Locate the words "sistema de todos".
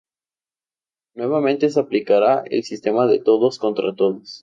2.63-3.59